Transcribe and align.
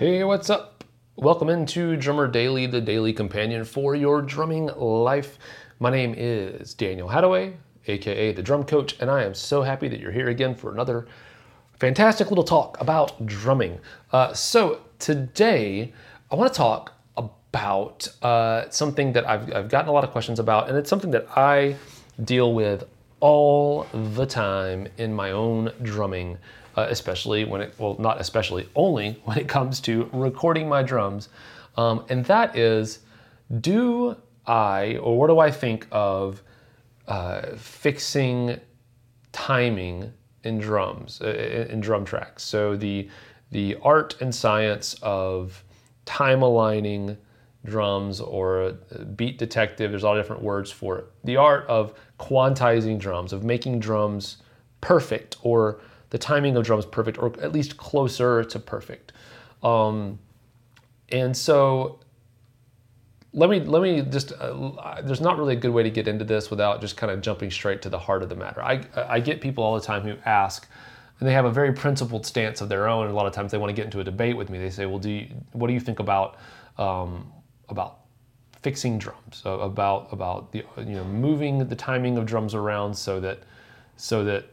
Hey, 0.00 0.24
what's 0.24 0.48
up? 0.48 0.82
Welcome 1.16 1.50
into 1.50 1.94
Drummer 1.94 2.26
Daily, 2.26 2.64
the 2.64 2.80
daily 2.80 3.12
companion 3.12 3.66
for 3.66 3.94
your 3.94 4.22
drumming 4.22 4.68
life. 4.78 5.38
My 5.78 5.90
name 5.90 6.14
is 6.16 6.72
Daniel 6.72 7.06
Hadaway, 7.06 7.52
aka 7.86 8.32
the 8.32 8.42
Drum 8.42 8.64
Coach, 8.64 8.96
and 8.98 9.10
I 9.10 9.24
am 9.24 9.34
so 9.34 9.60
happy 9.60 9.88
that 9.88 10.00
you're 10.00 10.10
here 10.10 10.30
again 10.30 10.54
for 10.54 10.72
another 10.72 11.06
fantastic 11.78 12.30
little 12.30 12.44
talk 12.44 12.80
about 12.80 13.26
drumming. 13.26 13.78
Uh, 14.10 14.32
so, 14.32 14.80
today 14.98 15.92
I 16.30 16.34
want 16.34 16.50
to 16.50 16.56
talk 16.56 16.94
about 17.18 18.08
uh, 18.22 18.70
something 18.70 19.12
that 19.12 19.28
I've, 19.28 19.54
I've 19.54 19.68
gotten 19.68 19.90
a 19.90 19.92
lot 19.92 20.04
of 20.04 20.12
questions 20.12 20.38
about, 20.38 20.70
and 20.70 20.78
it's 20.78 20.88
something 20.88 21.10
that 21.10 21.26
I 21.36 21.76
deal 22.24 22.54
with 22.54 22.84
all 23.20 23.86
the 23.92 24.24
time 24.24 24.88
in 24.96 25.12
my 25.12 25.32
own 25.32 25.74
drumming 25.82 26.38
uh, 26.76 26.86
especially 26.88 27.44
when 27.44 27.60
it, 27.60 27.74
well, 27.78 27.96
not 27.98 28.20
especially, 28.20 28.68
only 28.74 29.12
when 29.24 29.38
it 29.38 29.48
comes 29.48 29.80
to 29.80 30.08
recording 30.12 30.68
my 30.68 30.82
drums. 30.82 31.28
Um, 31.76 32.04
and 32.08 32.24
that 32.26 32.56
is, 32.56 33.00
do 33.60 34.16
I, 34.46 34.96
or 34.96 35.18
what 35.18 35.28
do 35.28 35.38
I 35.38 35.50
think 35.50 35.86
of 35.90 36.42
uh, 37.08 37.56
fixing 37.56 38.58
timing 39.32 40.12
in 40.44 40.58
drums, 40.58 41.20
uh, 41.20 41.66
in 41.68 41.80
drum 41.80 42.04
tracks? 42.04 42.42
So 42.42 42.76
the, 42.76 43.08
the 43.50 43.76
art 43.82 44.20
and 44.20 44.34
science 44.34 44.96
of 45.02 45.64
time 46.04 46.42
aligning 46.42 47.16
drums 47.64 48.20
or 48.20 48.72
beat 49.16 49.38
detective, 49.38 49.90
there's 49.90 50.04
all 50.04 50.16
different 50.16 50.42
words 50.42 50.70
for 50.70 50.98
it. 50.98 51.04
The 51.24 51.36
art 51.36 51.66
of 51.68 51.94
quantizing 52.18 52.98
drums, 52.98 53.32
of 53.32 53.44
making 53.44 53.80
drums 53.80 54.38
perfect 54.80 55.36
or 55.42 55.80
the 56.10 56.18
timing 56.18 56.56
of 56.56 56.64
drums 56.64 56.86
perfect, 56.86 57.18
or 57.18 57.32
at 57.40 57.52
least 57.52 57.76
closer 57.76 58.44
to 58.44 58.58
perfect. 58.58 59.12
Um, 59.62 60.18
and 61.10 61.36
so 61.36 62.00
let 63.32 63.48
me 63.48 63.60
let 63.60 63.82
me 63.82 64.02
just 64.02 64.32
uh, 64.32 65.00
there's 65.02 65.20
not 65.20 65.38
really 65.38 65.54
a 65.54 65.60
good 65.60 65.70
way 65.70 65.82
to 65.82 65.90
get 65.90 66.08
into 66.08 66.24
this 66.24 66.50
without 66.50 66.80
just 66.80 66.96
kind 66.96 67.12
of 67.12 67.20
jumping 67.20 67.50
straight 67.50 67.82
to 67.82 67.88
the 67.88 67.98
heart 67.98 68.22
of 68.22 68.28
the 68.28 68.36
matter. 68.36 68.62
I 68.62 68.82
I 68.96 69.20
get 69.20 69.40
people 69.40 69.64
all 69.64 69.74
the 69.74 69.84
time 69.84 70.02
who 70.02 70.16
ask 70.24 70.68
and 71.20 71.28
they 71.28 71.32
have 71.34 71.44
a 71.44 71.50
very 71.50 71.72
principled 71.72 72.26
stance 72.26 72.60
of 72.60 72.68
their 72.68 72.88
own. 72.88 73.04
And 73.04 73.12
a 73.12 73.14
lot 73.14 73.26
of 73.26 73.32
times 73.32 73.52
they 73.52 73.58
want 73.58 73.70
to 73.70 73.74
get 73.74 73.84
into 73.84 74.00
a 74.00 74.04
debate 74.04 74.36
with 74.36 74.50
me. 74.50 74.58
They 74.58 74.70
say, 74.70 74.86
"Well, 74.86 74.98
do 74.98 75.10
you, 75.10 75.28
what 75.52 75.68
do 75.68 75.74
you 75.74 75.80
think 75.80 76.00
about 76.00 76.36
um, 76.78 77.30
about 77.68 78.00
fixing 78.62 78.98
drums? 78.98 79.42
About 79.44 80.08
about 80.12 80.50
the 80.50 80.64
you 80.78 80.96
know 80.96 81.04
moving 81.04 81.68
the 81.68 81.76
timing 81.76 82.16
of 82.16 82.26
drums 82.26 82.54
around 82.54 82.94
so 82.94 83.20
that 83.20 83.40
so 83.96 84.24
that 84.24 84.46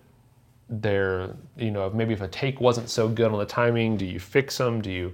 they're 0.69 1.35
you 1.57 1.71
know 1.71 1.89
maybe 1.89 2.13
if 2.13 2.21
a 2.21 2.27
take 2.27 2.59
wasn't 2.59 2.89
so 2.89 3.07
good 3.07 3.31
on 3.31 3.39
the 3.39 3.45
timing 3.45 3.97
do 3.97 4.05
you 4.05 4.19
fix 4.19 4.57
them? 4.57 4.81
Do 4.81 4.91
you 4.91 5.13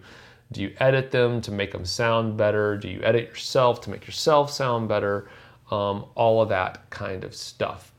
do 0.51 0.61
you 0.61 0.73
edit 0.79 1.11
them 1.11 1.41
to 1.41 1.51
make 1.51 1.71
them 1.71 1.85
sound 1.85 2.37
better? 2.37 2.77
Do 2.77 2.87
you 2.87 3.01
edit 3.03 3.29
yourself 3.29 3.81
to 3.81 3.89
make 3.89 4.05
yourself 4.05 4.51
sound 4.51 4.87
better? 4.87 5.29
Um, 5.71 6.05
all 6.15 6.41
of 6.41 6.49
that 6.49 6.89
kind 6.89 7.23
of 7.23 7.33
stuff. 7.33 7.91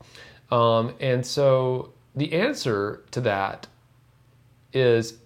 Um, 0.51 0.93
and 0.99 1.25
so 1.25 1.93
the 2.15 2.31
answer 2.33 3.03
to 3.11 3.21
that 3.21 3.67
is 4.73 5.17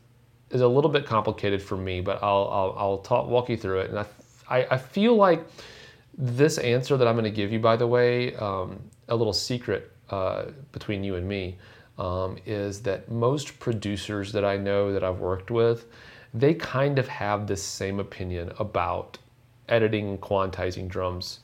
is 0.50 0.61
a 0.61 0.67
little 0.67 0.90
bit 0.90 1.06
complicated 1.06 1.61
for 1.61 1.78
me 1.78 2.01
but 2.01 2.22
i'll 2.23 2.50
i'll, 2.51 2.75
I'll 2.78 2.97
talk, 3.00 3.28
walk 3.28 3.50
you 3.50 3.57
through 3.57 3.81
it. 3.81 3.90
And 3.90 4.00
I, 4.00 4.06
I, 4.50 4.67
I 4.72 4.78
feel 4.78 5.16
like 5.16 5.46
this 6.17 6.57
answer 6.57 6.97
that 6.97 7.07
i'm 7.07 7.16
going 7.16 7.23
to 7.25 7.31
give 7.31 7.51
you 7.51 7.59
by 7.59 7.75
the 7.75 7.88
way 7.88 8.35
um, 8.35 8.79
a 9.07 9.16
little 9.16 9.34
secret 9.34 9.91
uh, 10.09 10.46
between 10.72 11.03
you 11.03 11.16
and 11.16 11.28
me 11.28 11.57
um, 12.00 12.38
is 12.46 12.82
that 12.84 13.12
most 13.12 13.60
producers 13.60 14.32
that 14.32 14.46
I 14.46 14.58
know 14.58 14.92
that 14.94 15.04
I've 15.04 15.20
worked 15.20 15.52
with, 15.52 15.86
they 16.34 16.54
kind 16.54 16.98
of 16.98 17.08
have 17.08 17.46
this 17.46 17.62
same 17.62 18.00
opinion 18.00 18.52
about 18.58 19.18
editing 19.68 20.09
and 20.09 20.22
quantizing 20.22 20.88
drums 20.88 21.42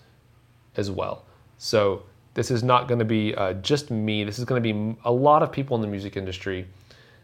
as 0.77 0.89
well. 0.89 1.25
So 1.57 2.03
this 2.33 2.49
is 2.49 2.63
not 2.63 2.87
going 2.87 2.99
to 2.99 3.05
be 3.05 3.35
uh, 3.35 3.53
just 3.53 3.91
me. 3.91 4.23
This 4.23 4.39
is 4.39 4.45
going 4.45 4.61
to 4.61 4.73
be 4.73 4.97
a 5.03 5.11
lot 5.11 5.43
of 5.43 5.51
people 5.51 5.75
in 5.75 5.81
the 5.81 5.87
music 5.87 6.15
industry 6.17 6.65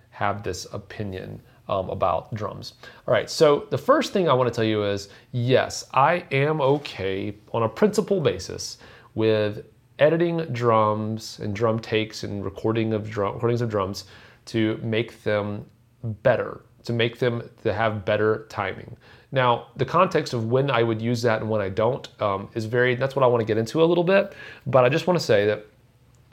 have 0.10 0.44
this 0.44 0.68
opinion 0.74 1.42
um, 1.70 1.90
about 1.90 2.34
drums. 2.34 2.74
All 3.08 3.14
right, 3.14 3.30
so 3.30 3.68
the 3.70 3.78
first 3.78 4.12
thing 4.12 4.28
I 4.28 4.34
want 4.34 4.52
to 4.52 4.56
tell 4.56 4.66
you 4.66 4.84
is 4.84 5.10
yes, 5.32 5.86
I 5.94 6.26
am 6.32 6.60
okay 6.62 7.36
on 7.54 7.64
a 7.64 7.70
principle 7.70 8.20
basis 8.20 8.78
with 9.16 9.66
editing 10.02 10.40
drums 10.52 11.40
and 11.40 11.56
drum 11.56 11.80
takes 11.80 12.24
and 12.24 12.44
recording 12.44 12.92
of 12.92 13.10
drum, 13.10 13.36
recordings 13.36 13.62
of 13.62 13.70
drums 13.70 14.06
to 14.46 14.78
make 14.78 15.24
them 15.24 15.64
better, 16.04 16.62
to 16.84 16.92
make 16.92 17.20
them 17.20 17.48
to 17.62 17.72
have 17.72 18.04
better 18.04 18.48
timing. 18.50 18.98
Now, 19.32 19.68
the 19.78 19.86
context 19.86 20.34
of 20.34 20.48
when 20.48 20.72
I 20.72 20.84
would 20.84 21.02
use 21.02 21.22
that 21.22 21.40
and 21.40 21.50
when 21.50 21.62
I 21.62 21.70
don't 21.70 22.10
um, 22.22 22.50
is 22.56 22.66
very, 22.66 22.96
that's 22.96 23.16
what 23.16 23.24
I 23.24 23.28
want 23.28 23.42
to 23.42 23.46
get 23.46 23.58
into 23.58 23.84
a 23.84 23.86
little 23.86 24.04
bit. 24.04 24.34
But 24.66 24.84
I 24.84 24.90
just 24.90 25.06
want 25.08 25.20
to 25.20 25.26
say 25.26 25.46
that, 25.46 25.68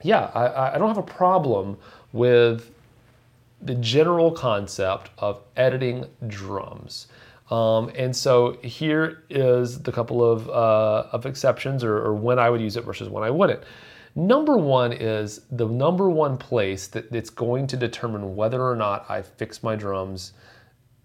yeah, 0.02 0.30
I, 0.34 0.74
I 0.74 0.78
don't 0.78 0.88
have 0.88 0.98
a 0.98 1.02
problem 1.02 1.76
with 2.12 2.72
the 3.60 3.74
general 3.74 4.32
concept 4.32 5.10
of 5.18 5.42
editing 5.56 6.06
drums. 6.26 7.08
Um, 7.50 7.90
and 7.96 8.14
so 8.14 8.58
here 8.62 9.24
is 9.30 9.82
the 9.82 9.90
couple 9.90 10.22
of, 10.22 10.48
uh, 10.50 11.06
of 11.12 11.24
exceptions 11.24 11.82
or, 11.82 11.96
or, 11.96 12.14
when 12.14 12.38
I 12.38 12.50
would 12.50 12.60
use 12.60 12.76
it 12.76 12.84
versus 12.84 13.08
when 13.08 13.24
I 13.24 13.30
wouldn't. 13.30 13.62
Number 14.14 14.58
one 14.58 14.92
is 14.92 15.40
the 15.50 15.66
number 15.66 16.10
one 16.10 16.36
place 16.36 16.88
that 16.88 17.10
it's 17.14 17.30
going 17.30 17.66
to 17.68 17.76
determine 17.76 18.36
whether 18.36 18.62
or 18.62 18.76
not 18.76 19.06
I 19.08 19.22
fix 19.22 19.62
my 19.62 19.76
drums 19.76 20.32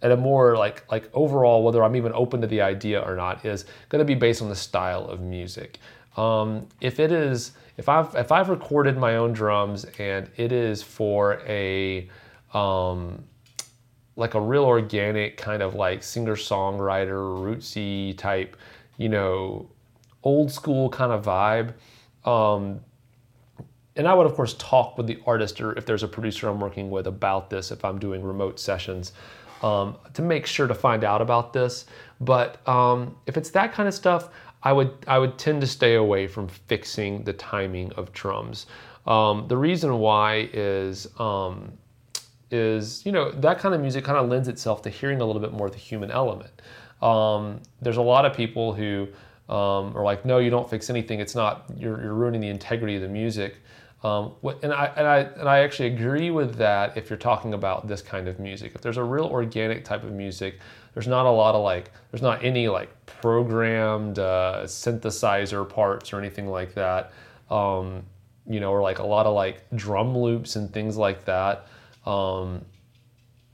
at 0.01 0.11
a 0.11 0.17
more 0.17 0.57
like 0.57 0.83
like 0.91 1.09
overall 1.13 1.63
whether 1.63 1.83
I'm 1.83 1.95
even 1.95 2.11
open 2.13 2.41
to 2.41 2.47
the 2.47 2.61
idea 2.61 2.99
or 2.99 3.15
not 3.15 3.45
is 3.45 3.65
going 3.89 3.99
to 3.99 4.05
be 4.05 4.15
based 4.15 4.41
on 4.41 4.49
the 4.49 4.55
style 4.55 5.05
of 5.05 5.21
music. 5.21 5.79
Um, 6.17 6.67
if 6.81 6.99
it 6.99 7.11
is 7.11 7.53
if 7.77 7.87
I've 7.89 8.13
if 8.15 8.31
I've 8.31 8.49
recorded 8.49 8.97
my 8.97 9.15
own 9.15 9.31
drums 9.31 9.85
and 9.97 10.29
it 10.35 10.51
is 10.51 10.83
for 10.83 11.41
a 11.47 12.09
um, 12.53 13.23
like 14.15 14.33
a 14.35 14.41
real 14.41 14.63
organic 14.63 15.37
kind 15.37 15.61
of 15.61 15.75
like 15.75 16.03
singer 16.03 16.35
songwriter 16.35 17.17
rootsy 17.17 18.17
type 18.17 18.55
you 18.97 19.09
know 19.09 19.67
old 20.23 20.51
school 20.51 20.89
kind 20.89 21.11
of 21.11 21.25
vibe. 21.25 21.73
Um, 22.29 22.79
and 23.95 24.07
i 24.07 24.13
would 24.13 24.25
of 24.25 24.33
course 24.33 24.55
talk 24.55 24.97
with 24.97 25.05
the 25.05 25.19
artist 25.27 25.61
or 25.61 25.77
if 25.77 25.85
there's 25.85 26.01
a 26.01 26.07
producer 26.07 26.47
i'm 26.47 26.59
working 26.59 26.89
with 26.89 27.05
about 27.05 27.51
this 27.51 27.69
if 27.69 27.85
i'm 27.85 27.99
doing 27.99 28.23
remote 28.23 28.59
sessions 28.59 29.11
um, 29.63 29.95
to 30.13 30.21
make 30.21 30.45
sure 30.45 30.67
to 30.67 30.75
find 30.75 31.03
out 31.03 31.21
about 31.21 31.53
this. 31.53 31.85
But 32.19 32.65
um, 32.67 33.15
if 33.25 33.37
it's 33.37 33.49
that 33.51 33.73
kind 33.73 33.87
of 33.87 33.93
stuff 33.95 34.29
i 34.65 34.71
would 34.71 34.91
i 35.07 35.19
would 35.19 35.37
tend 35.37 35.59
to 35.59 35.67
stay 35.67 35.95
away 35.95 36.25
from 36.25 36.47
fixing 36.47 37.23
the 37.23 37.33
timing 37.33 37.91
of 37.93 38.11
drums. 38.13 38.65
Um, 39.05 39.45
the 39.49 39.57
reason 39.57 39.99
why 39.99 40.49
is 40.53 41.07
um, 41.19 41.73
is, 42.53 43.05
you 43.05 43.11
know, 43.11 43.31
that 43.31 43.59
kind 43.59 43.73
of 43.73 43.81
music 43.81 44.05
kind 44.05 44.17
of 44.17 44.29
lends 44.29 44.47
itself 44.47 44.81
to 44.83 44.89
hearing 44.89 45.19
a 45.21 45.25
little 45.25 45.41
bit 45.41 45.51
more 45.51 45.67
of 45.67 45.73
the 45.73 45.79
human 45.79 46.11
element. 46.11 46.61
Um, 47.01 47.59
there's 47.81 47.97
a 47.97 48.01
lot 48.01 48.25
of 48.25 48.33
people 48.33 48.73
who 48.73 49.07
um, 49.49 49.97
are 49.97 50.03
like, 50.03 50.23
no, 50.23 50.37
you 50.37 50.49
don't 50.49 50.69
fix 50.69 50.89
anything. 50.89 51.19
It's 51.19 51.35
not, 51.35 51.65
you're, 51.75 52.01
you're 52.01 52.13
ruining 52.13 52.41
the 52.41 52.49
integrity 52.49 52.95
of 52.95 53.01
the 53.01 53.09
music. 53.09 53.57
Um, 54.03 54.33
and, 54.61 54.73
I, 54.73 54.85
and, 54.95 55.07
I, 55.07 55.19
and 55.19 55.49
I 55.49 55.59
actually 55.59 55.93
agree 55.93 56.29
with 56.29 56.55
that 56.55 56.95
if 56.97 57.09
you're 57.09 57.17
talking 57.17 57.53
about 57.53 57.87
this 57.87 58.01
kind 58.01 58.27
of 58.27 58.39
music. 58.39 58.73
If 58.75 58.81
there's 58.81 58.97
a 58.97 59.03
real 59.03 59.25
organic 59.25 59.83
type 59.83 60.03
of 60.03 60.11
music, 60.11 60.59
there's 60.93 61.07
not 61.07 61.25
a 61.25 61.31
lot 61.31 61.55
of 61.55 61.63
like, 61.63 61.91
there's 62.11 62.21
not 62.21 62.43
any 62.43 62.67
like 62.67 62.89
programmed 63.05 64.19
uh, 64.19 64.61
synthesizer 64.65 65.67
parts 65.67 66.13
or 66.13 66.19
anything 66.19 66.47
like 66.47 66.73
that. 66.75 67.11
Um, 67.49 68.03
you 68.45 68.59
know, 68.59 68.71
or 68.71 68.81
like 68.81 68.99
a 68.99 69.05
lot 69.05 69.25
of 69.25 69.33
like 69.33 69.63
drum 69.75 70.17
loops 70.17 70.57
and 70.57 70.71
things 70.71 70.97
like 70.97 71.23
that 71.25 71.67
um, 72.05 72.65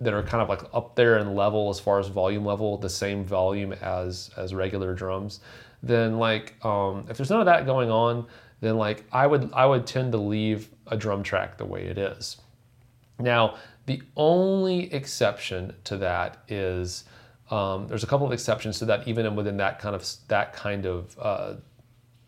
that 0.01 0.13
are 0.13 0.23
kind 0.23 0.41
of 0.41 0.49
like 0.49 0.61
up 0.73 0.95
there 0.95 1.17
in 1.17 1.35
level 1.35 1.69
as 1.69 1.79
far 1.79 1.99
as 1.99 2.07
volume 2.07 2.45
level, 2.45 2.77
the 2.77 2.89
same 2.89 3.25
volume 3.25 3.73
as 3.73 4.31
as 4.37 4.53
regular 4.53 4.93
drums. 4.93 5.39
Then 5.83 6.17
like 6.17 6.53
um, 6.65 7.05
if 7.09 7.17
there's 7.17 7.29
none 7.29 7.39
of 7.39 7.45
that 7.45 7.65
going 7.65 7.89
on, 7.89 8.27
then 8.61 8.77
like 8.77 9.03
I 9.11 9.27
would 9.27 9.51
I 9.53 9.65
would 9.65 9.85
tend 9.85 10.11
to 10.13 10.17
leave 10.17 10.69
a 10.87 10.97
drum 10.97 11.23
track 11.23 11.57
the 11.57 11.65
way 11.65 11.85
it 11.85 11.97
is. 11.97 12.37
Now 13.19 13.55
the 13.85 14.01
only 14.15 14.93
exception 14.93 15.73
to 15.85 15.97
that 15.97 16.43
is 16.47 17.05
um, 17.49 17.87
there's 17.87 18.03
a 18.03 18.07
couple 18.07 18.27
of 18.27 18.31
exceptions 18.31 18.79
to 18.79 18.85
that 18.85 19.07
even 19.07 19.35
within 19.35 19.57
that 19.57 19.79
kind 19.79 19.95
of 19.95 20.07
that 20.27 20.53
kind 20.53 20.85
of 20.85 21.17
uh, 21.19 21.55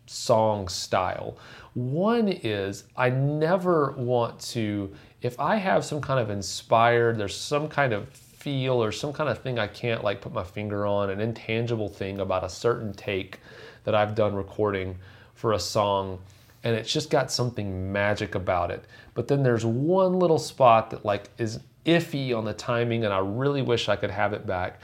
song 0.06 0.68
style. 0.68 1.36
One 1.74 2.28
is 2.28 2.84
I 2.96 3.10
never 3.10 3.92
want 3.92 4.40
to 4.50 4.92
if 5.22 5.38
I 5.40 5.56
have 5.56 5.84
some 5.84 6.00
kind 6.00 6.20
of 6.20 6.30
inspired 6.30 7.18
there's 7.18 7.36
some 7.36 7.68
kind 7.68 7.92
of 7.92 8.08
feel 8.08 8.82
or 8.82 8.90
some 8.92 9.12
kind 9.12 9.30
of 9.30 9.38
thing 9.38 9.58
I 9.58 9.68
can't 9.68 10.02
like 10.02 10.20
put 10.20 10.32
my 10.32 10.44
finger 10.44 10.84
on 10.84 11.10
an 11.10 11.20
intangible 11.20 11.88
thing 11.88 12.20
about 12.20 12.44
a 12.44 12.48
certain 12.48 12.92
take 12.92 13.38
that 13.84 13.94
I've 13.94 14.14
done 14.14 14.34
recording 14.34 14.98
for 15.34 15.52
a 15.52 15.58
song 15.58 16.18
and 16.64 16.76
it's 16.76 16.92
just 16.92 17.10
got 17.10 17.32
something 17.32 17.92
magic 17.92 18.34
about 18.34 18.70
it. 18.70 18.84
But 19.14 19.28
then 19.28 19.42
there's 19.42 19.64
one 19.64 20.18
little 20.18 20.38
spot 20.38 20.90
that 20.90 21.04
like 21.04 21.30
is 21.38 21.60
iffy 21.86 22.36
on 22.36 22.44
the 22.44 22.52
timing 22.52 23.04
and 23.04 23.12
I 23.12 23.18
really 23.18 23.62
wish 23.62 23.88
I 23.88 23.96
could 23.96 24.10
have 24.10 24.32
it 24.32 24.46
back. 24.46 24.80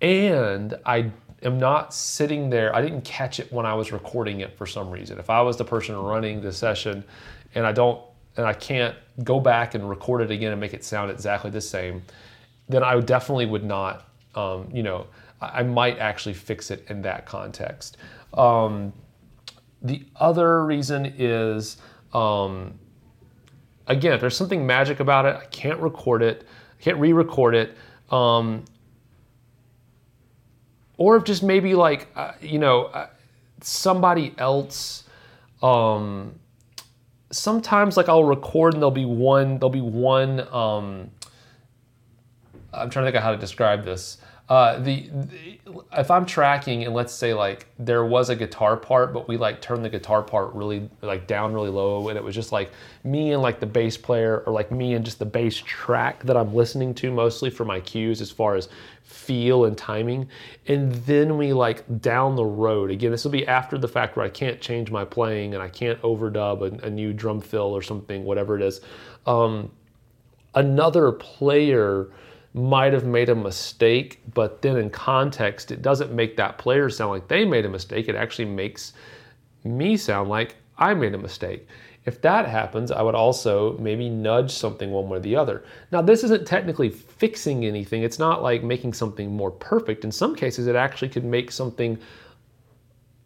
And 0.00 0.74
I 0.86 1.10
am 1.42 1.58
not 1.58 1.94
sitting 1.94 2.50
there, 2.50 2.74
I 2.74 2.82
didn't 2.82 3.02
catch 3.02 3.40
it 3.40 3.52
when 3.52 3.66
I 3.66 3.74
was 3.74 3.92
recording 3.92 4.40
it 4.40 4.56
for 4.56 4.66
some 4.66 4.90
reason. 4.90 5.18
If 5.18 5.30
I 5.30 5.40
was 5.40 5.56
the 5.56 5.64
person 5.64 5.96
running 5.96 6.40
the 6.40 6.52
session 6.52 7.04
and 7.54 7.66
I 7.66 7.72
don't 7.72 8.00
and 8.36 8.46
I 8.46 8.52
can't 8.52 8.94
go 9.24 9.40
back 9.40 9.74
and 9.74 9.88
record 9.88 10.22
it 10.22 10.30
again 10.30 10.52
and 10.52 10.60
make 10.60 10.72
it 10.72 10.84
sound 10.84 11.10
exactly 11.10 11.50
the 11.50 11.60
same, 11.60 12.02
then 12.68 12.84
I 12.84 12.98
definitely 13.00 13.46
would 13.46 13.64
not 13.64 14.10
um, 14.34 14.68
you 14.72 14.82
know, 14.82 15.06
I 15.40 15.62
might 15.62 15.98
actually 15.98 16.34
fix 16.34 16.70
it 16.70 16.84
in 16.88 17.02
that 17.02 17.26
context. 17.26 17.96
Um, 18.34 18.92
the 19.82 20.04
other 20.16 20.64
reason 20.64 21.14
is, 21.18 21.78
um, 22.12 22.78
again, 23.86 24.12
if 24.12 24.20
there's 24.20 24.36
something 24.36 24.66
magic 24.66 25.00
about 25.00 25.24
it, 25.24 25.36
I 25.36 25.46
can't 25.46 25.80
record 25.80 26.22
it, 26.22 26.46
I 26.78 26.82
can't 26.82 26.98
re-record 26.98 27.54
it, 27.54 27.76
um, 28.10 28.64
or 31.00 31.16
if 31.16 31.24
just 31.24 31.42
maybe 31.42 31.74
like 31.74 32.08
uh, 32.14 32.32
you 32.40 32.58
know 32.60 32.84
uh, 32.84 33.08
somebody 33.60 34.34
else. 34.38 35.04
Um, 35.62 36.38
sometimes 37.30 37.96
like 37.96 38.08
I'll 38.08 38.24
record 38.24 38.74
and 38.74 38.82
there'll 38.82 38.90
be 38.90 39.06
one 39.06 39.58
there'll 39.58 39.70
be 39.70 39.80
one. 39.80 40.46
Um, 40.52 41.10
I'm 42.72 42.90
trying 42.90 43.04
to 43.04 43.10
think 43.10 43.16
of 43.16 43.22
how 43.22 43.32
to 43.32 43.38
describe 43.38 43.84
this. 43.84 44.18
Uh, 44.50 44.80
the, 44.80 45.08
the, 45.08 45.58
if 45.96 46.10
I'm 46.10 46.26
tracking 46.26 46.84
and 46.84 46.92
let's 46.92 47.12
say 47.14 47.32
like 47.32 47.68
there 47.78 48.04
was 48.04 48.30
a 48.30 48.36
guitar 48.36 48.76
part, 48.76 49.12
but 49.14 49.28
we 49.28 49.36
like 49.36 49.62
turned 49.62 49.84
the 49.84 49.88
guitar 49.88 50.22
part 50.22 50.52
really 50.54 50.90
like 51.02 51.26
down 51.26 51.54
really 51.54 51.70
low, 51.70 52.08
and 52.08 52.18
it 52.18 52.22
was 52.22 52.34
just 52.34 52.52
like 52.52 52.72
me 53.04 53.32
and 53.32 53.40
like 53.40 53.60
the 53.60 53.66
bass 53.66 53.96
player, 53.96 54.42
or 54.44 54.52
like 54.52 54.70
me 54.72 54.94
and 54.94 55.04
just 55.04 55.18
the 55.20 55.24
bass 55.24 55.56
track 55.56 56.24
that 56.24 56.36
I'm 56.36 56.52
listening 56.52 56.94
to 56.96 57.10
mostly 57.10 57.48
for 57.48 57.64
my 57.64 57.80
cues 57.80 58.20
as 58.20 58.30
far 58.30 58.56
as 58.56 58.68
feel 59.10 59.64
and 59.64 59.76
timing, 59.76 60.28
and 60.66 60.92
then 60.92 61.36
we 61.36 61.52
like 61.52 62.00
down 62.00 62.36
the 62.36 62.44
road 62.44 62.90
again. 62.90 63.10
This 63.10 63.24
will 63.24 63.32
be 63.32 63.46
after 63.46 63.76
the 63.76 63.88
fact 63.88 64.16
where 64.16 64.24
I 64.24 64.28
can't 64.28 64.60
change 64.60 64.90
my 64.90 65.04
playing 65.04 65.54
and 65.54 65.62
I 65.62 65.68
can't 65.68 66.00
overdub 66.02 66.62
a, 66.62 66.86
a 66.86 66.90
new 66.90 67.12
drum 67.12 67.40
fill 67.40 67.74
or 67.74 67.82
something, 67.82 68.24
whatever 68.24 68.56
it 68.56 68.62
is. 68.62 68.80
Um, 69.26 69.72
another 70.54 71.12
player 71.12 72.08
might 72.54 72.92
have 72.92 73.04
made 73.04 73.28
a 73.28 73.34
mistake, 73.34 74.20
but 74.34 74.62
then 74.62 74.76
in 74.76 74.90
context, 74.90 75.70
it 75.70 75.82
doesn't 75.82 76.12
make 76.12 76.36
that 76.36 76.58
player 76.58 76.88
sound 76.88 77.10
like 77.10 77.28
they 77.28 77.44
made 77.44 77.64
a 77.64 77.68
mistake. 77.68 78.08
It 78.08 78.14
actually 78.14 78.46
makes 78.46 78.92
me 79.64 79.96
sound 79.96 80.28
like 80.28 80.56
I 80.78 80.94
made 80.94 81.14
a 81.14 81.18
mistake. 81.18 81.66
If 82.06 82.22
that 82.22 82.48
happens, 82.48 82.90
I 82.90 83.02
would 83.02 83.14
also 83.14 83.76
maybe 83.78 84.08
nudge 84.08 84.50
something 84.50 84.90
one 84.90 85.08
way 85.08 85.18
or 85.18 85.20
the 85.20 85.36
other. 85.36 85.64
Now, 85.92 86.00
this 86.00 86.24
isn't 86.24 86.46
technically 86.46 86.88
fixing 86.88 87.66
anything. 87.66 88.02
It's 88.02 88.18
not 88.18 88.42
like 88.42 88.62
making 88.62 88.94
something 88.94 89.30
more 89.30 89.50
perfect. 89.50 90.04
In 90.04 90.10
some 90.12 90.34
cases, 90.34 90.66
it 90.66 90.76
actually 90.76 91.10
could 91.10 91.24
make 91.24 91.50
something 91.50 91.98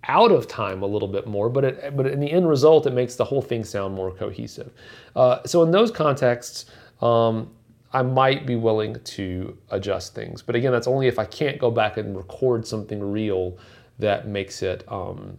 out 0.09 0.33
of 0.33 0.49
time 0.49 0.83
a 0.83 0.87
little 0.87 1.09
bit 1.09 1.27
more, 1.27 1.49
but 1.49 1.65
it, 1.65 1.97
but 1.97 2.07
in 2.07 2.21
the 2.21 2.31
end 2.31 2.49
result, 2.49 2.87
it 2.87 2.93
makes 2.93 3.15
the 3.15 3.25
whole 3.25 3.41
thing 3.41 3.65
sound 3.65 3.95
more 3.95 4.11
cohesive. 4.11 4.73
Uh, 5.15 5.39
so 5.47 5.63
in 5.63 5.71
those 5.71 5.91
contexts, 5.91 6.67
um, 7.01 7.51
I 7.93 8.03
might 8.03 8.45
be 8.45 8.57
willing 8.57 8.97
to 8.97 9.57
adjust 9.71 10.17
things. 10.17 10.43
But 10.43 10.57
again, 10.57 10.73
that's 10.73 10.89
only 10.89 11.07
if 11.07 11.19
I 11.19 11.25
can't 11.25 11.59
go 11.59 11.71
back 11.71 11.97
and 11.97 12.17
record 12.17 12.67
something 12.67 13.01
real 13.01 13.57
that 14.01 14.27
makes 14.27 14.63
it 14.63 14.85
um, 14.89 15.39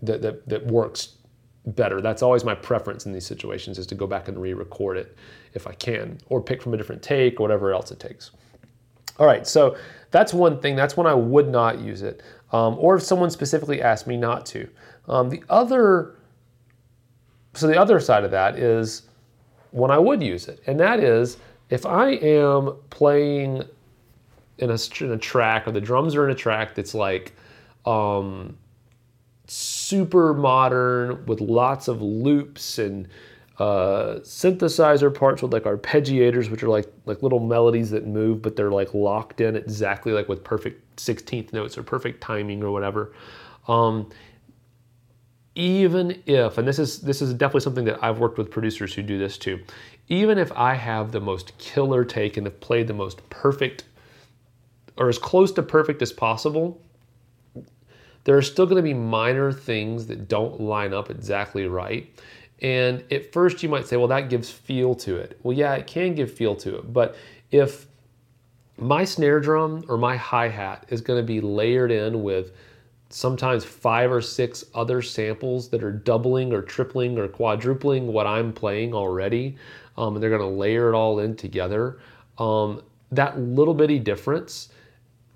that, 0.00 0.22
that 0.22 0.48
that 0.48 0.66
works 0.66 1.17
better. 1.68 2.00
That's 2.00 2.22
always 2.22 2.44
my 2.44 2.54
preference 2.54 3.06
in 3.06 3.12
these 3.12 3.26
situations 3.26 3.78
is 3.78 3.86
to 3.88 3.94
go 3.94 4.06
back 4.06 4.28
and 4.28 4.40
re-record 4.40 4.96
it 4.96 5.16
if 5.54 5.66
I 5.66 5.72
can, 5.72 6.18
or 6.28 6.40
pick 6.40 6.62
from 6.62 6.74
a 6.74 6.76
different 6.76 7.02
take 7.02 7.40
or 7.40 7.42
whatever 7.42 7.72
else 7.72 7.90
it 7.90 8.00
takes. 8.00 8.30
All 9.18 9.26
right, 9.26 9.46
so 9.46 9.76
that's 10.10 10.32
one 10.32 10.60
thing. 10.60 10.76
That's 10.76 10.96
when 10.96 11.06
I 11.06 11.14
would 11.14 11.48
not 11.48 11.80
use 11.80 12.02
it, 12.02 12.22
um, 12.52 12.76
or 12.78 12.96
if 12.96 13.02
someone 13.02 13.30
specifically 13.30 13.82
asked 13.82 14.06
me 14.06 14.16
not 14.16 14.46
to. 14.46 14.68
Um, 15.08 15.28
the 15.28 15.42
other, 15.48 16.16
so 17.54 17.66
the 17.66 17.80
other 17.80 17.98
side 17.98 18.24
of 18.24 18.30
that 18.30 18.56
is 18.58 19.02
when 19.72 19.90
I 19.90 19.98
would 19.98 20.22
use 20.22 20.48
it, 20.48 20.60
and 20.66 20.78
that 20.80 21.00
is 21.00 21.38
if 21.70 21.84
I 21.84 22.10
am 22.10 22.76
playing 22.90 23.64
in 24.58 24.70
a, 24.70 24.78
in 25.00 25.12
a 25.12 25.18
track 25.18 25.66
or 25.66 25.72
the 25.72 25.80
drums 25.80 26.14
are 26.14 26.24
in 26.24 26.30
a 26.30 26.34
track 26.34 26.74
that's 26.74 26.94
like 26.94 27.34
um, 27.86 28.56
super 29.50 30.34
modern 30.34 31.24
with 31.26 31.40
lots 31.40 31.88
of 31.88 32.02
loops 32.02 32.78
and 32.78 33.08
uh, 33.58 34.20
synthesizer 34.20 35.12
parts 35.12 35.42
with 35.42 35.52
like 35.52 35.64
arpeggiators, 35.64 36.50
which 36.50 36.62
are 36.62 36.68
like 36.68 36.86
like 37.06 37.22
little 37.22 37.40
melodies 37.40 37.90
that 37.90 38.06
move, 38.06 38.40
but 38.40 38.54
they're 38.54 38.70
like 38.70 38.94
locked 38.94 39.40
in 39.40 39.56
exactly 39.56 40.12
like 40.12 40.28
with 40.28 40.44
perfect 40.44 40.96
16th 40.96 41.52
notes 41.52 41.76
or 41.76 41.82
perfect 41.82 42.20
timing 42.20 42.62
or 42.62 42.70
whatever. 42.70 43.12
Um, 43.66 44.10
even 45.54 46.22
if, 46.26 46.56
and 46.56 46.68
this 46.68 46.78
is 46.78 47.00
this 47.00 47.20
is 47.20 47.34
definitely 47.34 47.62
something 47.62 47.84
that 47.86 47.98
I've 48.02 48.20
worked 48.20 48.38
with 48.38 48.48
producers 48.48 48.94
who 48.94 49.02
do 49.02 49.18
this 49.18 49.36
too, 49.36 49.58
even 50.06 50.38
if 50.38 50.52
I 50.52 50.74
have 50.74 51.10
the 51.10 51.20
most 51.20 51.56
killer 51.58 52.04
take 52.04 52.36
and 52.36 52.46
have 52.46 52.60
played 52.60 52.86
the 52.86 52.94
most 52.94 53.28
perfect 53.28 53.84
or 54.96 55.08
as 55.08 55.18
close 55.18 55.50
to 55.52 55.62
perfect 55.62 56.00
as 56.00 56.12
possible, 56.12 56.80
there 58.28 58.36
are 58.36 58.42
still 58.42 58.66
going 58.66 58.76
to 58.76 58.82
be 58.82 58.92
minor 58.92 59.50
things 59.50 60.06
that 60.08 60.28
don't 60.28 60.60
line 60.60 60.92
up 60.92 61.08
exactly 61.08 61.66
right. 61.66 62.14
And 62.60 63.02
at 63.10 63.32
first 63.32 63.62
you 63.62 63.70
might 63.70 63.86
say, 63.86 63.96
well, 63.96 64.08
that 64.08 64.28
gives 64.28 64.50
feel 64.50 64.94
to 64.96 65.16
it. 65.16 65.40
Well, 65.42 65.56
yeah, 65.56 65.72
it 65.76 65.86
can 65.86 66.14
give 66.14 66.30
feel 66.30 66.54
to 66.56 66.76
it. 66.76 66.92
But 66.92 67.16
if 67.52 67.86
my 68.76 69.06
snare 69.06 69.40
drum 69.40 69.82
or 69.88 69.96
my 69.96 70.14
hi 70.14 70.46
hat 70.46 70.84
is 70.90 71.00
going 71.00 71.18
to 71.18 71.26
be 71.26 71.40
layered 71.40 71.90
in 71.90 72.22
with 72.22 72.52
sometimes 73.08 73.64
five 73.64 74.12
or 74.12 74.20
six 74.20 74.62
other 74.74 75.00
samples 75.00 75.70
that 75.70 75.82
are 75.82 75.90
doubling 75.90 76.52
or 76.52 76.60
tripling 76.60 77.16
or 77.16 77.28
quadrupling 77.28 78.08
what 78.08 78.26
I'm 78.26 78.52
playing 78.52 78.92
already, 78.92 79.56
um, 79.96 80.16
and 80.16 80.22
they're 80.22 80.28
going 80.28 80.42
to 80.42 80.46
layer 80.46 80.92
it 80.92 80.94
all 80.94 81.20
in 81.20 81.34
together. 81.34 81.98
Um, 82.36 82.82
that 83.10 83.40
little 83.40 83.72
bitty 83.72 84.00
difference 84.00 84.68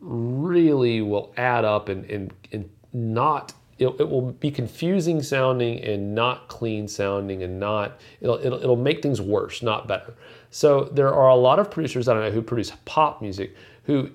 really 0.00 1.00
will 1.00 1.32
add 1.38 1.64
up 1.64 1.88
and, 1.88 2.04
and, 2.11 2.34
and 2.52 2.68
not 2.92 3.54
it, 3.78 3.88
it, 3.99 4.08
will 4.08 4.32
be 4.32 4.50
confusing 4.50 5.22
sounding 5.22 5.82
and 5.82 6.14
not 6.14 6.46
clean 6.49 6.87
sounding 6.87 7.42
and 7.42 7.58
not 7.58 7.99
it'll, 8.20 8.38
it'll, 8.38 8.58
it'll 8.62 8.76
make 8.76 9.02
things 9.02 9.20
worse 9.20 9.62
not 9.62 9.88
better. 9.88 10.14
So 10.50 10.84
there 10.92 11.12
are 11.12 11.30
a 11.30 11.34
lot 11.34 11.58
of 11.58 11.70
producers 11.70 12.08
i 12.08 12.14
know 12.14 12.30
who 12.30 12.42
produce 12.42 12.72
pop 12.84 13.22
music 13.22 13.54
who 13.84 14.11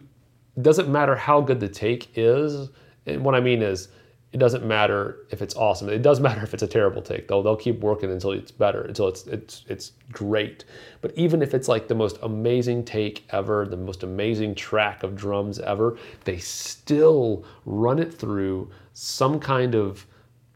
doesn't 0.62 0.89
matter 0.89 1.15
how 1.15 1.41
good 1.41 1.60
the 1.60 1.67
take 1.67 2.10
is 2.15 2.69
and 3.05 3.24
what 3.24 3.36
i 3.36 3.39
mean 3.39 3.62
is 3.62 3.89
it 4.38 4.39
doesn't 4.39 4.63
matter 4.63 5.25
if 5.32 5.41
it's 5.41 5.56
awesome. 5.56 5.89
It 5.89 6.03
does 6.03 6.20
matter 6.20 6.44
if 6.44 6.53
it's 6.53 6.62
a 6.62 6.67
terrible 6.67 7.01
take. 7.01 7.27
They'll 7.27 7.41
they'll 7.41 7.56
keep 7.56 7.79
working 7.79 8.12
until 8.12 8.32
it's 8.34 8.51
better, 8.51 8.84
until 8.84 9.08
it's 9.08 9.25
it's 9.25 9.65
it's 9.67 9.94
great. 10.12 10.63
But 11.01 11.12
even 11.17 11.41
if 11.41 11.56
it's 11.56 11.67
like 11.67 11.88
the 11.88 11.96
most 11.96 12.20
amazing 12.22 12.86
take 12.86 13.25
ever, 13.32 13.65
the 13.65 13.77
most 13.77 14.03
amazing 14.03 14.53
track 14.53 15.01
of 15.01 15.15
drums 15.15 15.58
ever, 15.60 15.98
they 16.25 16.38
still 16.38 17.46
run 17.65 17.98
it 17.98 18.13
through 18.13 18.70
some 18.94 19.39
kind 19.39 19.74
of 19.74 20.06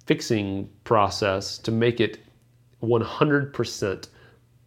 fixing 0.06 0.70
process 0.84 1.58
to 1.58 1.72
make 1.72 2.00
it 2.00 2.20
100% 2.84 4.08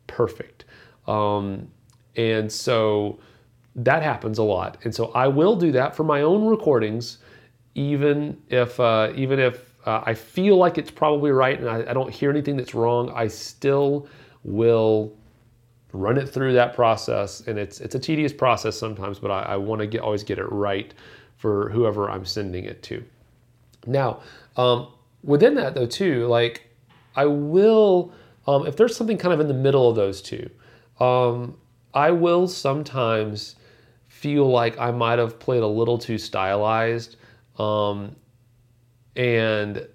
perfect. 0.08 0.64
Um, 1.06 1.70
and 2.16 2.50
so 2.50 3.20
that 3.76 4.02
happens 4.02 4.38
a 4.38 4.42
lot. 4.42 4.78
And 4.84 4.94
so 4.94 5.12
I 5.12 5.28
will 5.28 5.54
do 5.54 5.70
that 5.72 5.94
for 5.94 6.04
my 6.04 6.22
own 6.22 6.44
recordings, 6.44 7.18
even 7.74 8.40
if 8.48 8.78
uh, 8.78 9.12
even 9.14 9.38
if 9.38 9.74
uh, 9.86 10.02
I 10.04 10.14
feel 10.14 10.56
like 10.56 10.78
it's 10.78 10.90
probably 10.90 11.30
right 11.30 11.58
and 11.58 11.68
I, 11.68 11.90
I 11.90 11.92
don't 11.92 12.10
hear 12.12 12.30
anything 12.30 12.56
that's 12.56 12.74
wrong. 12.74 13.10
I 13.14 13.26
still 13.28 14.08
will 14.42 15.16
run 15.92 16.18
it 16.18 16.28
through 16.28 16.54
that 16.54 16.74
process, 16.74 17.46
and 17.46 17.58
it's 17.58 17.80
it's 17.80 17.94
a 17.94 17.98
tedious 17.98 18.32
process 18.32 18.78
sometimes, 18.78 19.18
but 19.18 19.30
I, 19.30 19.42
I 19.42 19.56
want 19.56 19.80
to 19.80 19.86
get 19.86 20.00
always 20.00 20.24
get 20.24 20.38
it 20.38 20.50
right 20.50 20.92
for 21.36 21.70
whoever 21.70 22.10
I'm 22.10 22.24
sending 22.24 22.64
it 22.64 22.82
to. 22.84 23.04
Now, 23.86 24.20
um, 24.56 24.88
within 25.22 25.54
that 25.56 25.74
though, 25.74 25.86
too, 25.86 26.26
like 26.26 26.68
I 27.16 27.26
will 27.26 28.12
um, 28.46 28.66
if 28.66 28.76
there's 28.76 28.96
something 28.96 29.18
kind 29.18 29.32
of 29.32 29.40
in 29.40 29.48
the 29.48 29.54
middle 29.54 29.88
of 29.88 29.96
those 29.96 30.20
two, 30.20 30.50
um, 31.00 31.56
I 31.92 32.10
will 32.10 32.46
sometimes 32.46 33.56
feel 34.08 34.48
like 34.48 34.78
I 34.78 34.90
might 34.90 35.18
have 35.18 35.38
played 35.38 35.62
a 35.62 35.66
little 35.66 35.98
too 35.98 36.18
stylized. 36.18 37.16
Um, 37.58 38.16
and 39.16 39.86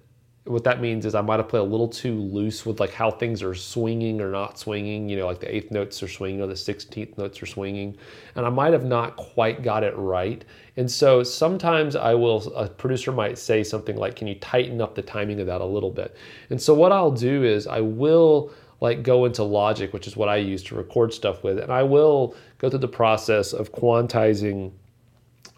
what 0.44 0.64
that 0.64 0.80
means 0.80 1.04
is 1.04 1.14
I 1.14 1.20
might 1.20 1.38
have 1.38 1.48
played 1.48 1.60
a 1.60 1.64
little 1.64 1.88
too 1.88 2.14
loose 2.14 2.64
with 2.64 2.80
like 2.80 2.92
how 2.92 3.10
things 3.10 3.42
are 3.42 3.54
swinging 3.54 4.20
or 4.20 4.30
not 4.30 4.58
swinging. 4.58 5.08
You 5.08 5.18
know, 5.18 5.26
like 5.26 5.40
the 5.40 5.54
eighth 5.54 5.70
notes 5.70 6.02
are 6.02 6.08
swinging 6.08 6.40
or 6.40 6.46
the 6.46 6.56
sixteenth 6.56 7.18
notes 7.18 7.42
are 7.42 7.46
swinging, 7.46 7.96
and 8.34 8.46
I 8.46 8.48
might 8.48 8.72
have 8.72 8.84
not 8.84 9.16
quite 9.16 9.62
got 9.62 9.84
it 9.84 9.94
right. 9.96 10.44
And 10.76 10.90
so 10.90 11.22
sometimes 11.22 11.94
I 11.94 12.14
will, 12.14 12.52
a 12.54 12.68
producer 12.68 13.12
might 13.12 13.38
say 13.38 13.62
something 13.62 13.96
like, 13.96 14.16
"Can 14.16 14.26
you 14.26 14.36
tighten 14.36 14.80
up 14.80 14.94
the 14.94 15.02
timing 15.02 15.40
of 15.40 15.46
that 15.46 15.60
a 15.60 15.64
little 15.64 15.90
bit?" 15.90 16.16
And 16.48 16.60
so 16.60 16.74
what 16.74 16.90
I'll 16.90 17.10
do 17.12 17.44
is 17.44 17.66
I 17.66 17.80
will 17.80 18.50
like 18.80 19.02
go 19.02 19.26
into 19.26 19.42
Logic, 19.42 19.92
which 19.92 20.06
is 20.06 20.16
what 20.16 20.30
I 20.30 20.36
use 20.36 20.62
to 20.64 20.74
record 20.74 21.12
stuff 21.12 21.44
with, 21.44 21.58
and 21.58 21.70
I 21.70 21.82
will 21.82 22.34
go 22.56 22.70
through 22.70 22.78
the 22.78 22.88
process 22.88 23.52
of 23.52 23.72
quantizing 23.72 24.72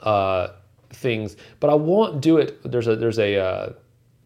uh, 0.01 0.49
things, 0.93 1.37
but 1.61 1.71
I 1.71 1.75
won't 1.75 2.21
do 2.21 2.39
it. 2.39 2.61
There's 2.71 2.89
a 2.89 2.97
there's 2.97 3.19
a 3.19 3.37
uh, 3.37 3.73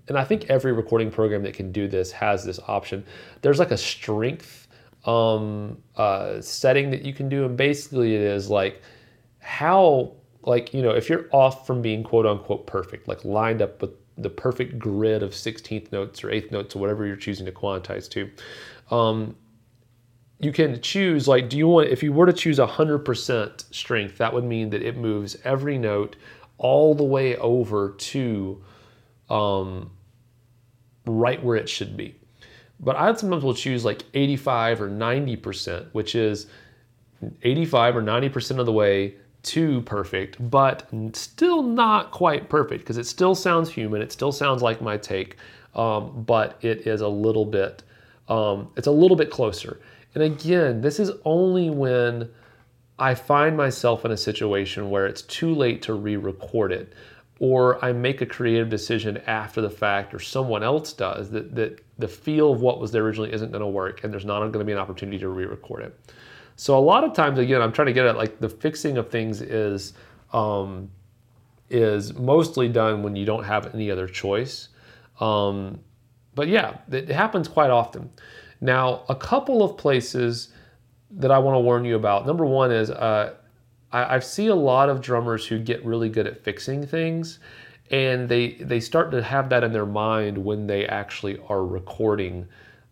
and 0.09 0.19
I 0.19 0.25
think 0.25 0.51
every 0.51 0.73
recording 0.73 1.11
program 1.11 1.43
that 1.43 1.55
can 1.55 1.73
do 1.73 1.89
this 1.89 2.13
has 2.13 2.45
this 2.45 2.61
option. 2.69 3.05
There's 3.43 3.59
like 3.59 3.71
a 3.71 3.77
strength 3.77 4.69
um, 5.05 5.79
uh, 5.97 6.41
setting 6.41 6.91
that 6.91 7.03
you 7.03 7.13
can 7.13 7.29
do, 7.29 7.45
and 7.45 7.57
basically 7.57 8.15
it 8.15 8.21
is 8.21 8.51
like 8.51 8.83
how 9.41 10.13
like 10.43 10.73
you 10.75 10.83
know 10.83 10.91
if 10.91 11.09
you're 11.09 11.27
off 11.33 11.67
from 11.67 11.83
being 11.83 12.03
quote 12.03 12.27
unquote 12.27 12.67
perfect, 12.67 13.09
like 13.09 13.25
lined 13.25 13.63
up 13.63 13.81
with 13.81 13.91
the 14.19 14.31
perfect 14.31 14.79
grid 14.79 15.23
of 15.23 15.33
16th 15.33 15.93
notes 15.93 16.25
or 16.25 16.31
eighth 16.31 16.51
notes 16.51 16.75
or 16.75 16.79
whatever 16.79 17.07
you're 17.07 17.17
choosing 17.17 17.45
to 17.47 17.53
quantize 17.53 18.09
to 18.09 18.31
um, 18.95 19.37
you 20.39 20.53
can 20.53 20.81
choose 20.81 21.29
like 21.29 21.49
do 21.49 21.57
you 21.57 21.69
want 21.69 21.89
if 21.89 22.03
you 22.03 22.13
were 22.13 22.27
to 22.27 22.33
choose 22.33 22.59
100% 22.59 23.75
strength 23.75 24.19
that 24.19 24.33
would 24.33 24.45
mean 24.45 24.71
that 24.71 24.83
it 24.83 24.97
moves 24.97 25.37
every 25.45 25.79
note 25.79 26.17
all 26.59 26.95
the 26.95 27.05
way 27.05 27.37
over 27.37 27.91
to 27.99 28.63
um, 29.29 29.91
right 31.07 31.43
where 31.43 31.57
it 31.57 31.69
should 31.69 31.97
be 31.97 32.15
but 32.81 32.97
i 32.97 33.13
sometimes 33.15 33.45
will 33.45 33.55
choose 33.55 33.85
like 33.85 34.03
85 34.15 34.83
or 34.83 34.89
90% 34.89 35.87
which 35.93 36.15
is 36.15 36.47
85 37.43 37.97
or 37.97 38.03
90% 38.03 38.59
of 38.59 38.67
the 38.67 38.73
way 38.73 39.15
to 39.43 39.81
perfect 39.83 40.37
but 40.51 40.89
still 41.13 41.63
not 41.63 42.11
quite 42.11 42.49
perfect 42.49 42.83
because 42.83 42.99
it 42.99 43.07
still 43.07 43.35
sounds 43.35 43.71
human 43.71 44.03
it 44.03 44.13
still 44.13 44.33
sounds 44.33 44.63
like 44.63 44.81
my 44.83 44.97
take 44.97 45.37
um, 45.75 46.25
but 46.25 46.59
it 46.63 46.87
is 46.87 47.01
a 47.01 47.09
little 47.09 47.45
bit 47.45 47.83
um, 48.29 48.71
it's 48.77 48.87
a 48.87 48.93
little 48.93 49.17
bit 49.17 49.31
closer. 49.31 49.81
And 50.15 50.23
again, 50.23 50.81
this 50.81 50.99
is 50.99 51.11
only 51.25 51.71
when 51.71 52.31
I 52.99 53.15
find 53.15 53.57
myself 53.57 54.05
in 54.05 54.11
a 54.11 54.17
situation 54.17 54.91
where 54.91 55.07
it's 55.07 55.23
too 55.23 55.55
late 55.55 55.83
to 55.83 55.95
re 55.95 56.17
record 56.17 56.73
it, 56.73 56.95
or 57.41 57.85
I 57.85 57.93
make 57.93 58.23
a 58.23 58.27
creative 58.27 58.71
decision 58.71 59.19
after 59.27 59.61
the 59.61 59.71
fact, 59.71 60.15
or 60.15 60.19
someone 60.19 60.63
else 60.63 60.93
does, 60.93 61.31
that, 61.31 61.55
that 61.55 61.81
the 61.99 62.09
feel 62.09 62.53
of 62.53 62.61
what 62.63 62.81
was 62.81 62.93
there 62.93 63.05
originally 63.05 63.33
isn't 63.33 63.51
going 63.51 63.61
to 63.61 63.67
work, 63.67 64.05
and 64.05 64.13
there's 64.13 64.25
not 64.25 64.39
going 64.41 64.53
to 64.53 64.65
be 64.65 64.73
an 64.73 64.79
opportunity 64.79 65.19
to 65.19 65.29
re 65.29 65.45
record 65.45 65.83
it. 65.83 66.13
So, 66.57 66.79
a 66.79 66.81
lot 66.81 67.05
of 67.05 67.13
times, 67.13 67.39
again, 67.39 67.61
I'm 67.61 67.73
trying 67.73 67.87
to 67.87 67.93
get 67.93 68.07
at 68.07 68.17
like 68.17 68.41
the 68.41 68.49
fixing 68.49 68.97
of 68.99 69.11
things 69.11 69.43
is. 69.43 69.93
Um, 70.33 70.91
is 71.71 72.15
mostly 72.15 72.69
done 72.69 73.03
when 73.03 73.17
you 73.17 73.25
don't 73.25 73.45
have 73.45 73.75
any 73.75 73.91
other 73.91 74.07
choice. 74.07 74.69
Um, 75.21 75.81
but 76.35 76.49
yeah, 76.49 76.79
it 76.91 77.09
happens 77.09 77.49
quite 77.49 77.71
often. 77.71 78.11
Now, 78.61 79.05
a 79.09 79.15
couple 79.15 79.63
of 79.63 79.77
places 79.77 80.53
that 81.11 81.31
I 81.31 81.39
want 81.39 81.57
to 81.57 81.61
warn 81.61 81.85
you 81.85 81.97
about. 81.97 82.27
Number 82.27 82.45
one 82.45 82.73
is 82.73 82.91
uh, 82.91 83.35
I, 83.93 84.17
I 84.17 84.19
see 84.19 84.49
a 84.49 84.55
lot 84.55 84.89
of 84.89 85.01
drummers 85.01 85.47
who 85.47 85.59
get 85.59 85.85
really 85.85 86.09
good 86.09 86.27
at 86.27 86.43
fixing 86.43 86.87
things, 86.87 87.39
and 87.91 88.29
they 88.29 88.55
they 88.55 88.81
start 88.81 89.11
to 89.13 89.23
have 89.23 89.49
that 89.51 89.65
in 89.65 89.73
their 89.73 89.87
mind 89.87 90.39
when 90.39 90.67
they 90.67 90.87
actually 90.87 91.39
are 91.49 91.65
recording 91.65 92.47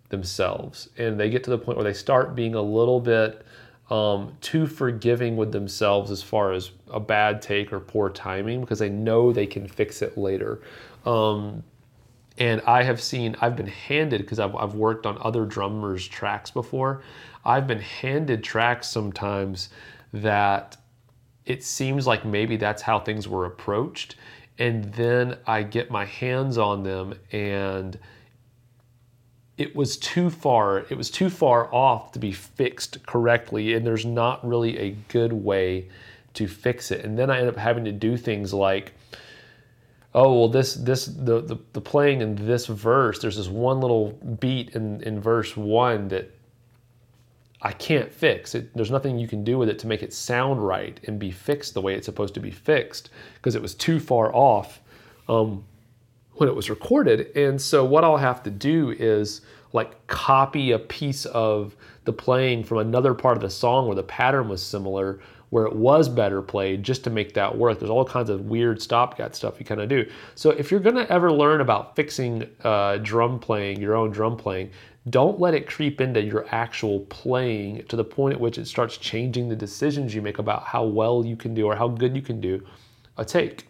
themselves, 0.08 0.88
and 0.98 1.18
they 1.18 1.30
get 1.30 1.44
to 1.44 1.50
the 1.50 1.58
point 1.58 1.76
where 1.76 1.84
they 1.84 1.92
start 1.92 2.34
being 2.34 2.54
a 2.54 2.62
little 2.62 3.00
bit 3.00 3.44
um, 3.90 4.36
too 4.40 4.66
forgiving 4.66 5.36
with 5.36 5.52
themselves 5.52 6.10
as 6.10 6.22
far 6.22 6.52
as 6.52 6.70
a 6.90 7.00
bad 7.00 7.42
take 7.42 7.72
or 7.72 7.80
poor 7.80 8.08
timing 8.08 8.60
because 8.60 8.78
they 8.78 8.88
know 8.88 9.32
they 9.32 9.46
can 9.46 9.66
fix 9.68 10.00
it 10.00 10.16
later. 10.16 10.62
Um, 11.04 11.62
and 12.38 12.60
I 12.62 12.82
have 12.82 13.00
seen, 13.00 13.36
I've 13.40 13.56
been 13.56 13.68
handed, 13.68 14.20
because 14.20 14.38
I've, 14.38 14.54
I've 14.56 14.74
worked 14.74 15.06
on 15.06 15.18
other 15.20 15.44
drummers' 15.44 16.06
tracks 16.06 16.50
before, 16.50 17.02
I've 17.44 17.66
been 17.66 17.80
handed 17.80 18.42
tracks 18.42 18.88
sometimes 18.88 19.68
that 20.12 20.76
it 21.46 21.62
seems 21.62 22.06
like 22.06 22.24
maybe 22.24 22.56
that's 22.56 22.82
how 22.82 22.98
things 22.98 23.28
were 23.28 23.44
approached. 23.44 24.16
And 24.58 24.92
then 24.94 25.36
I 25.46 25.62
get 25.62 25.90
my 25.90 26.04
hands 26.04 26.58
on 26.58 26.84
them 26.84 27.14
and 27.32 27.98
it 29.56 29.76
was 29.76 29.96
too 29.96 30.30
far, 30.30 30.78
it 30.88 30.96
was 30.96 31.10
too 31.10 31.30
far 31.30 31.72
off 31.72 32.12
to 32.12 32.18
be 32.18 32.32
fixed 32.32 33.04
correctly. 33.06 33.74
And 33.74 33.86
there's 33.86 34.06
not 34.06 34.46
really 34.46 34.78
a 34.78 34.92
good 35.08 35.32
way 35.32 35.88
to 36.34 36.48
fix 36.48 36.90
it. 36.90 37.04
And 37.04 37.18
then 37.18 37.30
I 37.30 37.38
end 37.38 37.48
up 37.48 37.56
having 37.56 37.84
to 37.84 37.92
do 37.92 38.16
things 38.16 38.52
like, 38.54 38.92
oh 40.14 40.38
well 40.38 40.48
this 40.48 40.74
this 40.74 41.06
the, 41.06 41.40
the, 41.40 41.56
the 41.72 41.80
playing 41.80 42.20
in 42.20 42.34
this 42.46 42.66
verse 42.66 43.18
there's 43.18 43.36
this 43.36 43.48
one 43.48 43.80
little 43.80 44.12
beat 44.40 44.70
in, 44.70 45.02
in 45.02 45.20
verse 45.20 45.56
one 45.56 46.08
that 46.08 46.30
i 47.62 47.72
can't 47.72 48.12
fix. 48.12 48.54
It 48.54 48.74
there's 48.74 48.90
nothing 48.90 49.18
you 49.18 49.28
can 49.28 49.42
do 49.42 49.58
with 49.58 49.68
it 49.68 49.78
to 49.80 49.86
make 49.86 50.02
it 50.02 50.12
sound 50.12 50.64
right 50.64 51.00
and 51.04 51.18
be 51.18 51.30
fixed 51.30 51.74
the 51.74 51.80
way 51.80 51.94
it's 51.94 52.06
supposed 52.06 52.34
to 52.34 52.40
be 52.40 52.50
fixed 52.50 53.10
because 53.34 53.54
it 53.54 53.62
was 53.62 53.74
too 53.74 53.98
far 53.98 54.34
off 54.34 54.80
um, 55.28 55.64
when 56.34 56.48
it 56.48 56.54
was 56.54 56.68
recorded. 56.68 57.36
And 57.36 57.60
so 57.60 57.84
what 57.84 58.04
i'll 58.04 58.16
have 58.16 58.42
to 58.44 58.50
do 58.50 58.90
is 58.90 59.40
like 59.72 60.06
copy 60.06 60.70
a 60.70 60.78
piece 60.78 61.26
of 61.26 61.74
the 62.04 62.12
playing 62.12 62.62
from 62.64 62.78
another 62.78 63.12
part 63.14 63.36
of 63.36 63.42
the 63.42 63.50
song 63.50 63.86
where 63.86 63.96
the 63.96 64.02
pattern 64.02 64.48
was 64.48 64.62
similar 64.62 65.18
where 65.54 65.66
it 65.66 65.76
was 65.76 66.08
better 66.08 66.42
played 66.42 66.82
just 66.82 67.04
to 67.04 67.10
make 67.10 67.32
that 67.32 67.56
work. 67.56 67.78
There's 67.78 67.88
all 67.88 68.04
kinds 68.04 68.28
of 68.28 68.46
weird 68.46 68.82
stopgap 68.82 69.36
stuff 69.36 69.60
you 69.60 69.64
kind 69.64 69.80
of 69.80 69.88
do. 69.88 70.04
So 70.34 70.50
if 70.50 70.72
you're 70.72 70.80
going 70.80 70.96
to 70.96 71.08
ever 71.08 71.30
learn 71.30 71.60
about 71.60 71.94
fixing 71.94 72.50
uh, 72.64 72.96
drum 72.96 73.38
playing, 73.38 73.80
your 73.80 73.94
own 73.94 74.10
drum 74.10 74.36
playing, 74.36 74.72
don't 75.10 75.38
let 75.38 75.54
it 75.54 75.68
creep 75.68 76.00
into 76.00 76.20
your 76.20 76.44
actual 76.50 77.02
playing 77.02 77.84
to 77.84 77.94
the 77.94 78.02
point 78.02 78.34
at 78.34 78.40
which 78.40 78.58
it 78.58 78.66
starts 78.66 78.96
changing 78.96 79.48
the 79.48 79.54
decisions 79.54 80.12
you 80.12 80.20
make 80.20 80.40
about 80.40 80.64
how 80.64 80.82
well 80.82 81.24
you 81.24 81.36
can 81.36 81.54
do 81.54 81.66
or 81.66 81.76
how 81.76 81.86
good 81.86 82.16
you 82.16 82.22
can 82.22 82.40
do 82.40 82.60
a 83.16 83.24
take. 83.24 83.68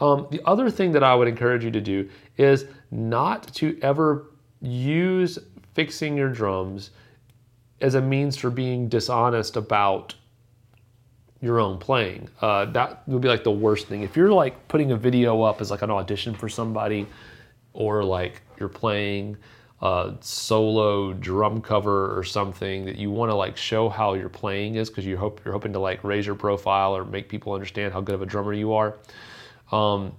Um, 0.00 0.26
the 0.30 0.40
other 0.46 0.70
thing 0.70 0.90
that 0.92 1.04
I 1.04 1.14
would 1.14 1.28
encourage 1.28 1.62
you 1.62 1.70
to 1.70 1.82
do 1.82 2.08
is 2.38 2.64
not 2.90 3.46
to 3.56 3.78
ever 3.82 4.30
use 4.62 5.38
fixing 5.74 6.16
your 6.16 6.30
drums 6.30 6.92
as 7.82 7.94
a 7.94 8.00
means 8.00 8.38
for 8.38 8.48
being 8.48 8.88
dishonest 8.88 9.58
about 9.58 10.14
your 11.40 11.58
own 11.58 11.78
playing. 11.78 12.28
Uh, 12.40 12.66
that 12.66 13.06
would 13.08 13.22
be 13.22 13.28
like 13.28 13.44
the 13.44 13.50
worst 13.50 13.88
thing. 13.88 14.02
If 14.02 14.16
you're 14.16 14.32
like 14.32 14.68
putting 14.68 14.92
a 14.92 14.96
video 14.96 15.42
up 15.42 15.60
as 15.60 15.70
like 15.70 15.82
an 15.82 15.90
audition 15.90 16.34
for 16.34 16.48
somebody, 16.48 17.06
or 17.72 18.04
like 18.04 18.42
you're 18.58 18.68
playing 18.68 19.36
a 19.82 20.12
solo 20.20 21.12
drum 21.14 21.62
cover 21.62 22.16
or 22.16 22.22
something 22.22 22.84
that 22.84 22.96
you 22.96 23.10
want 23.10 23.30
to 23.30 23.34
like 23.34 23.56
show 23.56 23.88
how 23.88 24.14
your 24.14 24.28
playing 24.28 24.74
is 24.74 24.90
because 24.90 25.06
you 25.06 25.16
hope 25.16 25.40
you're 25.44 25.54
hoping 25.54 25.72
to 25.72 25.78
like 25.78 26.02
raise 26.04 26.26
your 26.26 26.34
profile 26.34 26.94
or 26.94 27.04
make 27.04 27.28
people 27.28 27.52
understand 27.52 27.92
how 27.92 28.00
good 28.00 28.14
of 28.14 28.22
a 28.22 28.26
drummer 28.26 28.52
you 28.52 28.74
are. 28.74 28.98
Um, 29.72 30.12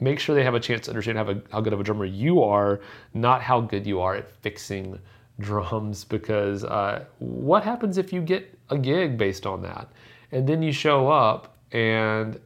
make 0.00 0.18
sure 0.18 0.34
they 0.34 0.42
have 0.42 0.54
a 0.54 0.60
chance 0.60 0.86
to 0.86 0.90
understand 0.90 1.18
how, 1.18 1.30
a, 1.30 1.36
how 1.52 1.60
good 1.60 1.72
of 1.72 1.80
a 1.80 1.84
drummer 1.84 2.06
you 2.06 2.42
are, 2.42 2.80
not 3.12 3.40
how 3.40 3.60
good 3.60 3.86
you 3.86 4.00
are 4.00 4.16
at 4.16 4.28
fixing 4.42 4.98
drums. 5.38 6.04
Because 6.04 6.64
uh, 6.64 7.04
what 7.18 7.62
happens 7.62 7.98
if 7.98 8.12
you 8.12 8.20
get 8.20 8.58
a 8.70 8.78
gig 8.78 9.16
based 9.16 9.46
on 9.46 9.62
that? 9.62 9.88
And 10.32 10.48
then 10.48 10.62
you 10.62 10.72
show 10.72 11.08
up 11.08 11.56
and 11.72 12.40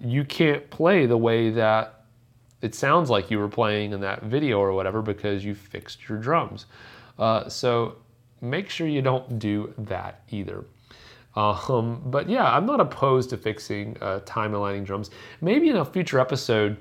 you 0.00 0.24
can't 0.24 0.68
play 0.70 1.06
the 1.06 1.16
way 1.16 1.50
that 1.50 2.04
it 2.62 2.74
sounds 2.74 3.10
like 3.10 3.30
you 3.30 3.38
were 3.38 3.48
playing 3.48 3.92
in 3.92 4.00
that 4.00 4.22
video 4.24 4.58
or 4.58 4.72
whatever 4.72 5.02
because 5.02 5.44
you 5.44 5.54
fixed 5.54 6.08
your 6.08 6.18
drums. 6.18 6.66
Uh, 7.18 7.48
so 7.48 7.96
make 8.40 8.68
sure 8.68 8.86
you 8.86 9.02
don't 9.02 9.38
do 9.38 9.72
that 9.78 10.22
either. 10.30 10.64
Um, 11.36 12.02
but 12.06 12.28
yeah, 12.28 12.44
I'm 12.44 12.66
not 12.66 12.80
opposed 12.80 13.30
to 13.30 13.36
fixing 13.36 13.96
uh, 14.00 14.20
time 14.24 14.54
aligning 14.54 14.84
drums. 14.84 15.10
Maybe 15.40 15.68
in 15.68 15.76
a 15.76 15.84
future 15.84 16.18
episode, 16.18 16.76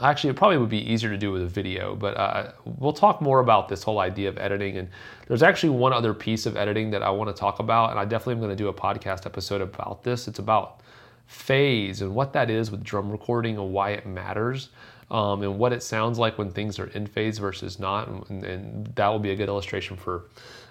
actually, 0.00 0.30
it 0.30 0.36
probably 0.36 0.58
would 0.58 0.68
be 0.68 0.90
easier 0.90 1.10
to 1.10 1.18
do 1.18 1.32
with 1.32 1.42
a 1.42 1.46
video, 1.46 1.94
but 1.94 2.16
uh, 2.16 2.52
we'll 2.64 2.92
talk 2.92 3.20
more 3.20 3.40
about 3.40 3.68
this 3.68 3.82
whole 3.82 3.98
idea 3.98 4.28
of 4.28 4.38
editing. 4.38 4.78
And 4.78 4.88
there's 5.28 5.42
actually 5.42 5.70
one 5.70 5.92
other 5.92 6.14
piece 6.14 6.46
of 6.46 6.56
editing 6.56 6.90
that 6.90 7.02
I 7.02 7.10
want 7.10 7.34
to 7.34 7.38
talk 7.38 7.58
about, 7.58 7.90
and 7.90 7.98
I 7.98 8.04
definitely 8.04 8.34
am 8.34 8.40
going 8.40 8.50
to 8.50 8.56
do 8.56 8.68
a 8.68 8.74
podcast 8.74 9.26
episode 9.26 9.60
about 9.60 10.02
this. 10.02 10.28
It's 10.28 10.38
about 10.38 10.80
phase 11.26 12.02
and 12.02 12.14
what 12.14 12.32
that 12.32 12.50
is 12.50 12.70
with 12.70 12.82
drum 12.82 13.10
recording 13.10 13.56
and 13.58 13.72
why 13.72 13.90
it 13.90 14.06
matters. 14.06 14.70
Um, 15.10 15.42
and 15.42 15.58
what 15.58 15.74
it 15.74 15.82
sounds 15.82 16.18
like 16.18 16.38
when 16.38 16.50
things 16.50 16.78
are 16.78 16.86
in 16.86 17.06
phase 17.06 17.36
versus 17.36 17.78
not, 17.78 18.08
and, 18.08 18.44
and 18.44 18.86
that 18.94 19.08
will 19.08 19.18
be 19.18 19.30
a 19.30 19.36
good 19.36 19.48
illustration 19.48 19.94
for 19.94 20.24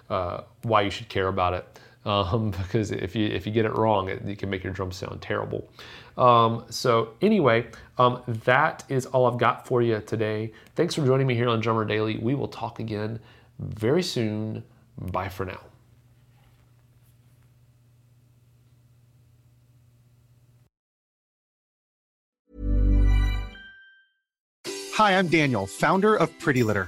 uh, 0.10 0.42
why 0.64 0.82
you 0.82 0.90
should 0.90 1.10
care 1.10 1.28
about 1.28 1.54
it 1.54 1.80
um, 2.06 2.52
because 2.52 2.92
if 2.92 3.16
you 3.16 3.28
if 3.28 3.46
you 3.46 3.52
get 3.52 3.66
it 3.66 3.76
wrong, 3.76 4.10
it, 4.10 4.28
it 4.28 4.40
can 4.40 4.50
make 4.50 4.64
your 4.64 4.74
drums 4.74 4.96
sound 4.96 5.22
terrible. 5.22 5.70
Um, 6.22 6.66
so 6.70 7.16
anyway, 7.22 7.66
um, 7.98 8.22
that 8.28 8.84
is 8.90 9.08
all 9.08 9.26
I've 9.26 9.40
got 9.40 9.66
for 9.68 9.82
you 9.82 10.02
today. 10.06 10.54
Thanks 10.76 10.94
for 10.94 11.04
joining 11.04 11.26
me 11.26 11.34
here 11.34 11.50
on 11.50 11.60
Drummer 11.60 11.84
Daily. 11.84 12.20
We 12.20 12.36
will 12.36 12.48
talk 12.48 12.80
again 12.80 13.20
very 13.58 14.04
soon. 14.04 14.64
Bye 15.12 15.30
for 15.30 15.46
now. 15.46 15.60
Hi, 24.94 25.18
I'm 25.18 25.28
Daniel, 25.28 25.66
founder 25.66 26.16
of 26.16 26.38
Pretty 26.38 26.62
Litter. 26.62 26.88